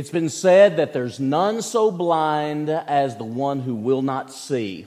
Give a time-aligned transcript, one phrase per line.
[0.00, 4.86] It's been said that there's none so blind as the one who will not see.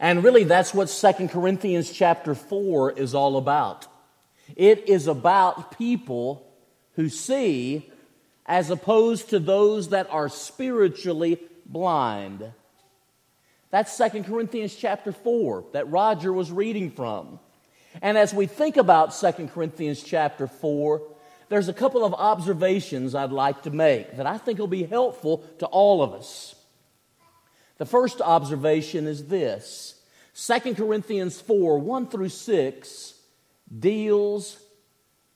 [0.00, 3.86] And really that's what 2 Corinthians chapter 4 is all about.
[4.56, 6.52] It is about people
[6.96, 7.88] who see
[8.44, 12.44] as opposed to those that are spiritually blind.
[13.70, 17.38] That's 2 Corinthians chapter 4 that Roger was reading from.
[18.02, 21.02] And as we think about 2 Corinthians chapter 4,
[21.48, 25.44] there's a couple of observations I'd like to make that I think will be helpful
[25.58, 26.54] to all of us.
[27.78, 30.00] The first observation is this
[30.34, 33.14] 2 Corinthians 4 1 through 6
[33.78, 34.58] deals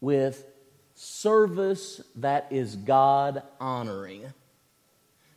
[0.01, 0.45] with
[0.95, 4.33] service that is God honoring.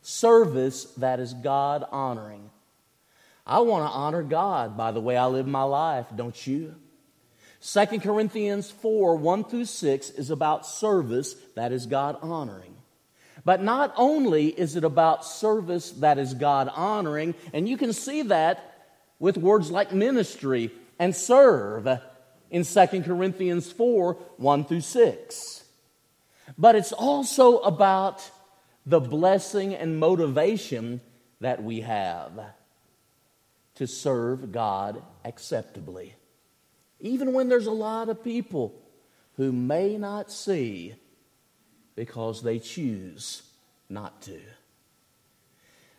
[0.02, 2.50] Service that is God honoring.
[3.46, 6.74] I want to honor God by the way I live my life, don't you?
[7.66, 12.74] 2 Corinthians 4 1 through 6 is about service that is God honoring.
[13.42, 18.22] But not only is it about service that is God honoring, and you can see
[18.22, 18.86] that
[19.18, 21.88] with words like ministry and serve
[22.50, 25.64] in 2 Corinthians 4 1 through 6.
[26.58, 28.30] But it's also about
[28.84, 31.00] the blessing and motivation
[31.40, 32.32] that we have
[33.76, 36.14] to serve God acceptably.
[37.04, 38.74] Even when there's a lot of people
[39.36, 40.94] who may not see
[41.94, 43.42] because they choose
[43.90, 44.40] not to.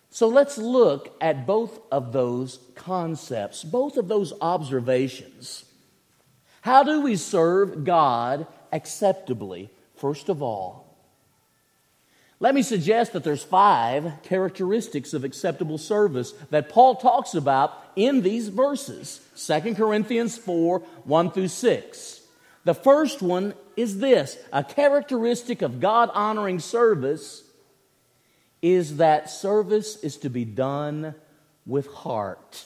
[0.10, 5.66] So let's look at both of those concepts, both of those observations.
[6.62, 9.70] How do we serve God acceptably?
[9.98, 10.95] First of all,
[12.40, 18.22] let me suggest that there's five characteristics of acceptable service that Paul talks about in
[18.22, 22.22] these verses 2 Corinthians 4 1 through 6.
[22.66, 27.44] The first one is this a characteristic of God honoring service
[28.62, 31.16] is that service is to be done
[31.66, 32.66] with heart.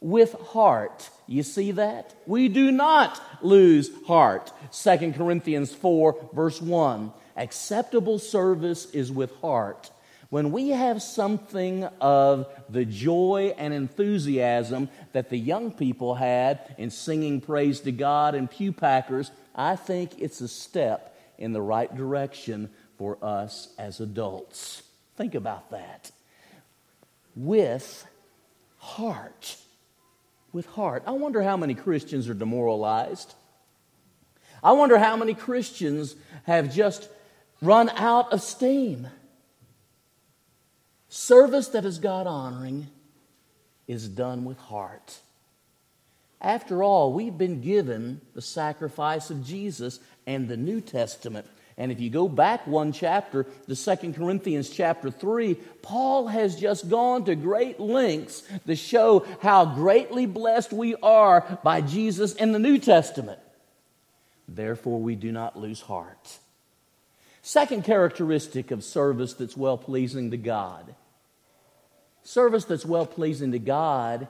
[0.00, 1.10] With heart.
[1.26, 2.14] You see that?
[2.24, 4.52] We do not lose heart.
[4.72, 7.12] 2 Corinthians 4, verse 1.
[7.38, 9.90] Acceptable service is with heart.
[10.28, 16.90] When we have something of the joy and enthusiasm that the young people had in
[16.90, 21.94] singing praise to God and pew packers, I think it's a step in the right
[21.96, 24.82] direction for us as adults.
[25.16, 26.10] Think about that.
[27.34, 28.06] With
[28.78, 29.56] heart.
[30.52, 31.04] With heart.
[31.06, 33.32] I wonder how many Christians are demoralized.
[34.62, 37.08] I wonder how many Christians have just
[37.60, 39.08] run out of steam.
[41.08, 42.88] Service that is God honoring
[43.86, 45.18] is done with heart.
[46.40, 51.46] After all, we've been given the sacrifice of Jesus and the New Testament.
[51.76, 56.88] And if you go back one chapter, the Second Corinthians chapter 3, Paul has just
[56.88, 62.58] gone to great lengths to show how greatly blessed we are by Jesus in the
[62.58, 63.38] New Testament.
[64.48, 66.38] Therefore, we do not lose heart.
[67.48, 70.94] Second characteristic of service that's well pleasing to God
[72.22, 74.28] service that's well pleasing to God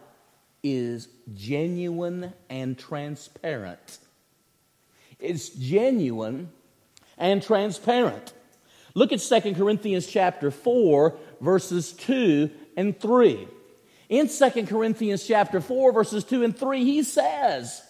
[0.62, 3.98] is genuine and transparent.
[5.18, 6.50] It's genuine
[7.18, 8.32] and transparent.
[8.94, 13.48] Look at 2 Corinthians chapter 4 verses 2 and 3.
[14.10, 17.82] In 2 Corinthians chapter 4 verses 2 and 3 he says,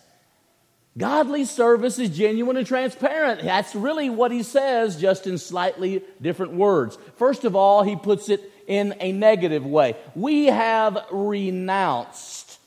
[0.99, 3.43] Godly service is genuine and transparent.
[3.43, 6.99] That's really what he says, just in slightly different words.
[7.17, 9.97] First of all, he puts it in a negative way.
[10.17, 12.59] We have renounced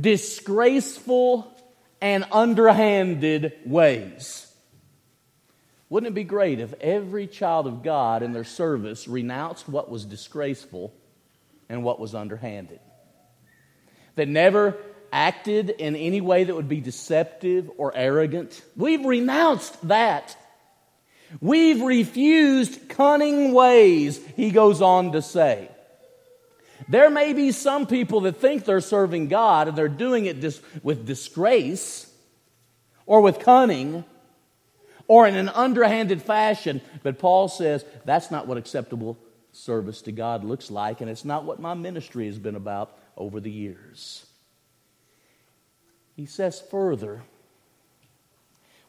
[0.00, 1.52] disgraceful
[2.00, 4.44] and underhanded ways.
[5.90, 10.04] Wouldn't it be great if every child of God in their service renounced what was
[10.04, 10.94] disgraceful
[11.68, 12.78] and what was underhanded?
[14.14, 14.76] That never
[15.12, 18.62] acted in any way that would be deceptive or arrogant.
[18.76, 20.36] We've renounced that.
[21.40, 25.68] We've refused cunning ways, he goes on to say.
[26.88, 30.60] There may be some people that think they're serving God and they're doing it dis-
[30.82, 32.10] with disgrace
[33.04, 34.04] or with cunning
[35.06, 39.18] or in an underhanded fashion, but Paul says that's not what acceptable
[39.52, 43.40] service to God looks like, and it's not what my ministry has been about over
[43.40, 44.24] the years.
[46.18, 47.22] He says further,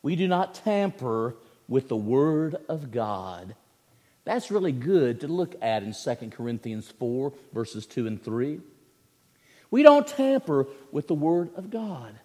[0.02, 1.36] we do not tamper
[1.68, 3.54] with the Word of God.
[4.26, 8.62] That's really good to look at in 2 Corinthians 4, verses 2 and 3.
[9.70, 12.16] We don't tamper with the Word of God.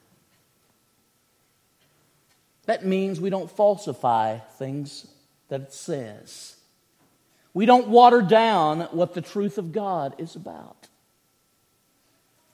[2.65, 5.07] That means we don't falsify things
[5.51, 6.57] that it says.
[7.53, 10.84] We don't water down what the truth of God is about.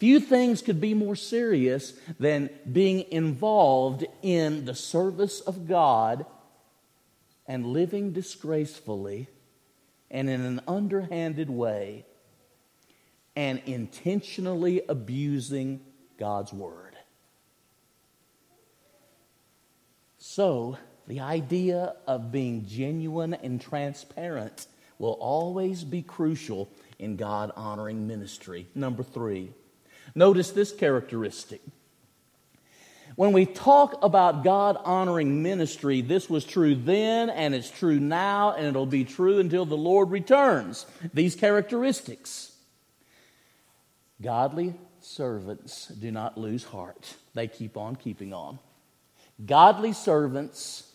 [0.01, 6.25] Few things could be more serious than being involved in the service of God
[7.47, 9.29] and living disgracefully
[10.11, 12.07] and in an underhanded way
[13.37, 15.83] and intentionally abusing
[16.19, 16.97] God's Word.
[20.17, 24.67] So, the idea of being genuine and transparent
[24.99, 28.67] will always be crucial in God honoring ministry.
[28.75, 29.53] Number three,
[30.15, 31.61] notice this characteristic.
[33.17, 38.53] When we talk about God honoring ministry, this was true then and it's true now
[38.53, 40.87] and it'll be true until the Lord returns.
[41.13, 42.53] These characteristics.
[44.23, 48.59] Godly servants do not lose heart, they keep on keeping on.
[49.45, 50.91] Godly servants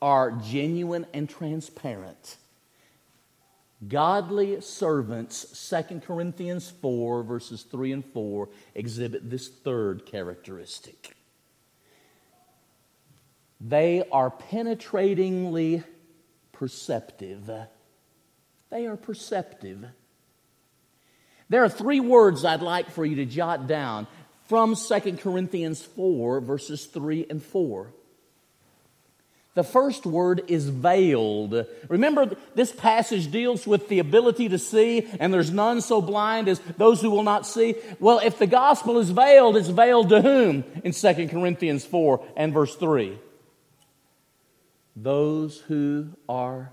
[0.00, 2.36] are genuine and transparent.
[3.86, 11.16] Godly servants, 2 Corinthians 4, verses 3 and 4, exhibit this third characteristic.
[13.60, 15.84] They are penetratingly
[16.52, 17.50] perceptive.
[18.70, 19.84] They are perceptive.
[21.48, 24.06] There are three words I'd like for you to jot down
[24.48, 27.92] from 2 Corinthians 4, verses 3 and 4.
[29.54, 31.66] The first word is veiled.
[31.88, 36.58] Remember, this passage deals with the ability to see, and there's none so blind as
[36.78, 37.74] those who will not see.
[38.00, 42.54] Well, if the gospel is veiled, it's veiled to whom in 2 Corinthians 4 and
[42.54, 43.18] verse 3?
[44.96, 46.72] Those who are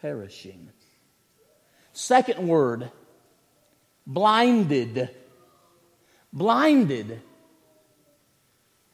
[0.00, 0.68] perishing.
[1.92, 2.90] Second word,
[4.06, 5.10] blinded.
[6.32, 7.20] Blinded.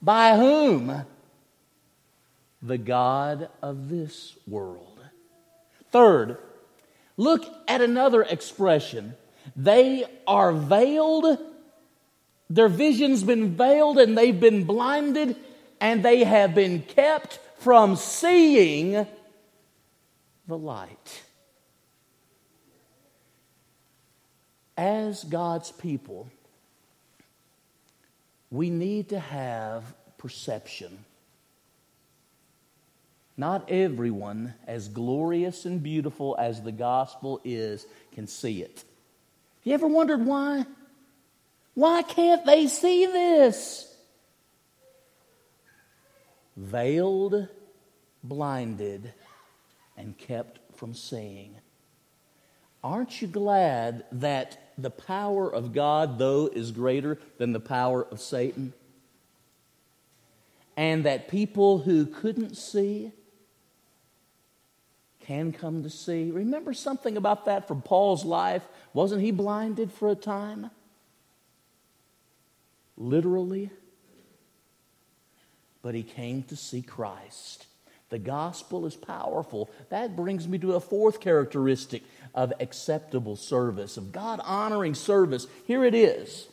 [0.01, 1.05] By whom?
[2.63, 5.01] The God of this world.
[5.91, 6.39] Third,
[7.17, 9.15] look at another expression.
[9.57, 11.39] They are veiled,
[12.51, 15.37] their vision's been veiled, and they've been blinded,
[15.81, 19.07] and they have been kept from seeing
[20.47, 21.23] the light.
[24.77, 26.29] As God's people,
[28.51, 29.83] we need to have
[30.17, 31.05] perception.
[33.39, 38.79] Not everyone, as glorious and beautiful as the gospel is, can see it.
[38.79, 40.67] Have you ever wondered why?
[41.75, 43.95] Why can't they see this?
[46.57, 47.47] Veiled,
[48.25, 49.15] blinded,
[49.97, 51.55] and kept from seeing.
[52.83, 58.21] Aren't you glad that the power of God, though, is greater than the power of
[58.21, 58.73] Satan?
[60.77, 63.13] And that people who couldn't see
[65.29, 66.31] can come to see.
[66.31, 68.63] Remember something about that from Paul's life?
[68.95, 70.71] Wasn't he blinded for a time?
[72.97, 73.69] Literally.
[75.83, 77.67] But he came to see Christ.
[78.09, 79.69] The gospel is powerful.
[79.91, 82.05] That brings me to a fourth characteristic
[82.35, 85.47] of acceptable service, of God honoring service.
[85.67, 86.49] Here it is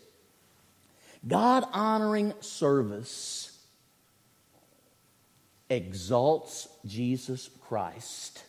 [1.25, 3.57] God honoring service
[5.69, 8.43] exalts Jesus Christ.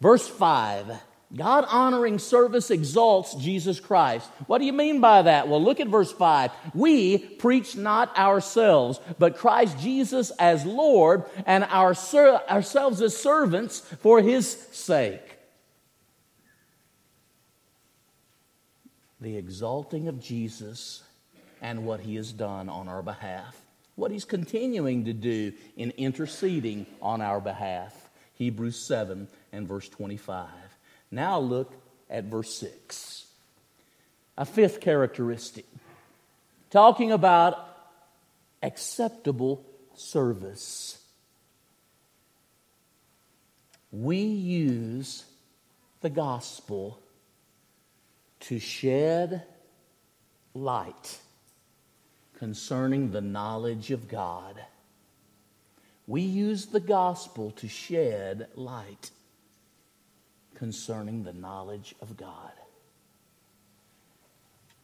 [0.00, 1.00] Verse 5
[1.34, 4.30] God honoring service exalts Jesus Christ.
[4.46, 5.48] What do you mean by that?
[5.48, 6.52] Well, look at verse 5.
[6.72, 13.80] We preach not ourselves, but Christ Jesus as Lord, and our ser- ourselves as servants
[13.80, 15.38] for his sake.
[19.20, 21.02] The exalting of Jesus
[21.60, 23.60] and what he has done on our behalf,
[23.96, 28.05] what he's continuing to do in interceding on our behalf.
[28.36, 30.48] Hebrews 7 and verse 25.
[31.10, 31.72] Now look
[32.08, 33.26] at verse 6.
[34.38, 35.64] A fifth characteristic,
[36.70, 37.58] talking about
[38.62, 39.64] acceptable
[39.94, 41.02] service.
[43.90, 45.24] We use
[46.02, 47.00] the gospel
[48.40, 49.42] to shed
[50.52, 51.18] light
[52.38, 54.60] concerning the knowledge of God.
[56.06, 59.10] We use the gospel to shed light
[60.54, 62.52] concerning the knowledge of God.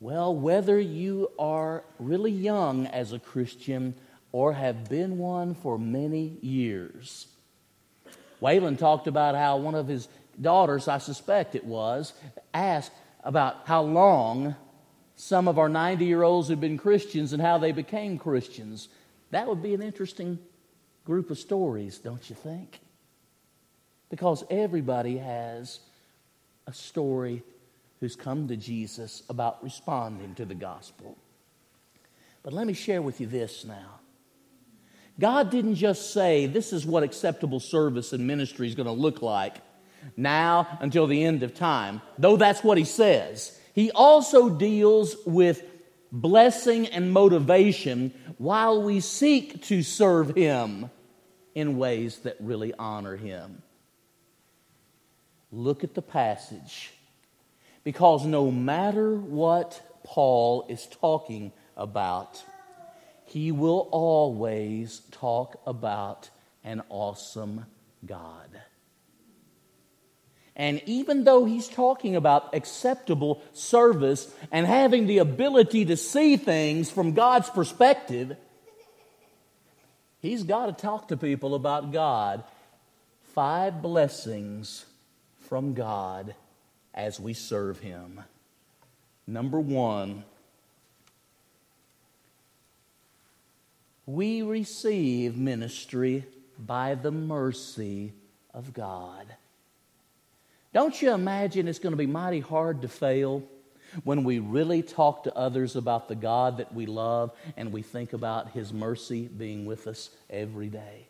[0.00, 3.94] Well, whether you are really young as a Christian
[4.32, 7.28] or have been one for many years,
[8.40, 10.08] Waylon talked about how one of his
[10.40, 12.14] daughters, I suspect it was,
[12.52, 12.90] asked
[13.22, 14.56] about how long
[15.14, 18.88] some of our 90 year olds had been Christians and how they became Christians.
[19.30, 20.40] That would be an interesting
[21.04, 22.80] group of stories, don't you think?
[24.10, 25.80] Because everybody has
[26.66, 27.42] a story
[28.00, 31.16] who's come to Jesus about responding to the gospel.
[32.42, 34.00] But let me share with you this now.
[35.18, 39.22] God didn't just say, This is what acceptable service and ministry is going to look
[39.22, 39.56] like
[40.16, 43.58] now until the end of time, though that's what He says.
[43.74, 45.62] He also deals with
[46.12, 50.90] blessing and motivation while we seek to serve Him
[51.54, 53.62] in ways that really honor Him.
[55.50, 56.92] Look at the passage.
[57.84, 62.42] Because no matter what Paul is talking about,
[63.24, 66.30] he will always talk about
[66.62, 67.66] an awesome
[68.04, 68.48] God.
[70.54, 76.90] And even though he's talking about acceptable service and having the ability to see things
[76.90, 78.36] from God's perspective,
[80.20, 82.44] he's got to talk to people about God.
[83.34, 84.84] Five blessings
[85.40, 86.34] from God
[86.92, 88.20] as we serve him.
[89.26, 90.24] Number one,
[94.04, 96.26] we receive ministry
[96.58, 98.12] by the mercy
[98.52, 99.26] of God.
[100.72, 103.42] Don't you imagine it's going to be mighty hard to fail
[104.04, 108.12] when we really talk to others about the God that we love and we think
[108.12, 111.06] about His mercy being with us every day?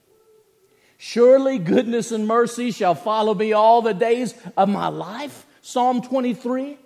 [0.99, 5.47] Surely goodness and mercy shall follow me all the days of my life.
[5.61, 6.79] Psalm 23.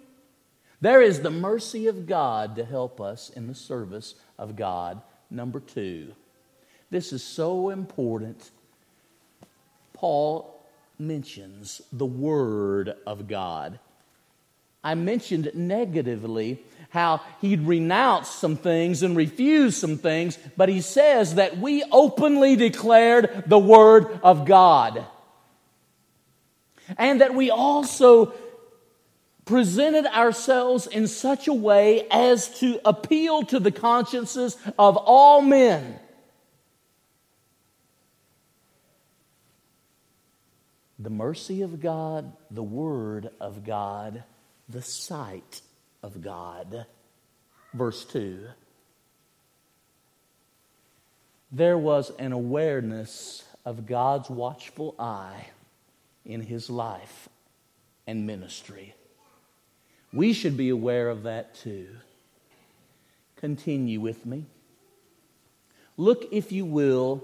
[0.80, 5.60] There is the mercy of God to help us in the service of God Number
[5.60, 6.12] two,
[6.90, 8.50] this is so important.
[9.92, 10.55] Paul
[10.98, 13.78] mentions the Word of God.
[14.82, 16.60] I mentioned negatively
[16.90, 22.56] how he'd renounced some things and refused some things, but he says that we openly
[22.56, 25.04] declared the Word of God.
[26.96, 28.32] And that we also
[29.44, 35.98] presented ourselves in such a way as to appeal to the consciences of all men.
[41.06, 44.24] The mercy of God, the Word of God,
[44.68, 45.60] the sight
[46.02, 46.84] of God.
[47.72, 48.40] Verse 2.
[51.52, 55.46] There was an awareness of God's watchful eye
[56.24, 57.28] in his life
[58.08, 58.92] and ministry.
[60.12, 61.86] We should be aware of that too.
[63.36, 64.46] Continue with me.
[65.96, 67.22] Look, if you will,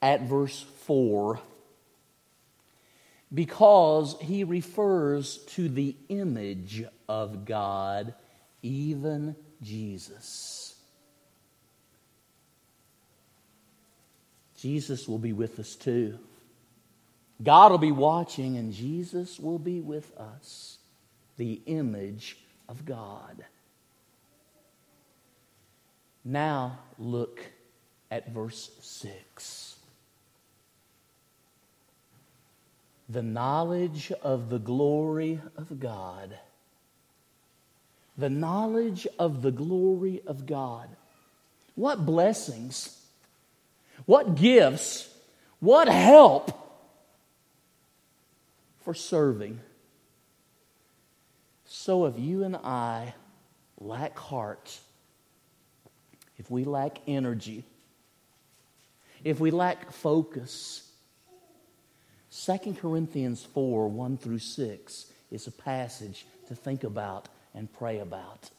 [0.00, 1.38] at verse 4
[3.32, 8.14] because he refers to the image of God,
[8.62, 10.74] even Jesus.
[14.56, 16.18] Jesus will be with us too.
[17.42, 20.78] God will be watching, and Jesus will be with us
[21.36, 22.36] the image
[22.68, 23.44] of God.
[26.24, 27.40] Now look
[28.10, 29.77] at verse 6.
[33.08, 36.38] The knowledge of the glory of God.
[38.16, 40.88] The knowledge of the glory of God.
[41.74, 43.00] What blessings,
[44.04, 45.08] what gifts,
[45.60, 46.52] what help
[48.80, 49.60] for serving
[51.70, 53.14] so if you and I
[53.78, 54.80] lack heart,
[56.38, 57.62] if we lack energy,
[59.22, 60.87] if we lack focus,
[62.44, 68.50] 2 Corinthians 4 1 through 6 is a passage to think about and pray about.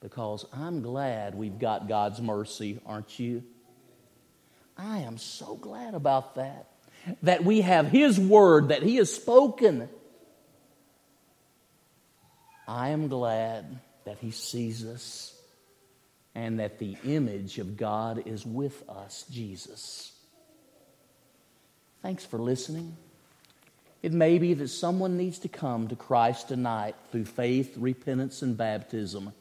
[0.00, 3.44] Because I'm glad we've got God's mercy, aren't you?
[4.76, 6.68] I am so glad about that.
[7.22, 9.88] That we have His Word, that He has spoken
[12.66, 15.38] I am glad that He sees us
[16.34, 20.11] and that the image of God is with us, Jesus.
[22.02, 22.96] Thanks for listening.
[24.02, 28.56] It may be that someone needs to come to Christ tonight through faith, repentance, and
[28.56, 29.32] baptism.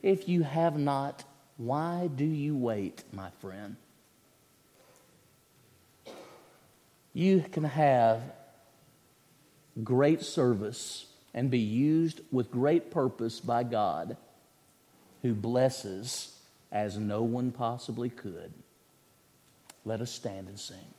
[0.00, 1.24] If you have not,
[1.56, 3.74] why do you wait, my friend?
[7.12, 8.22] You can have
[9.82, 14.16] great service and be used with great purpose by God,
[15.22, 16.38] who blesses
[16.70, 18.52] as no one possibly could.
[19.84, 20.94] Let us stand and sing.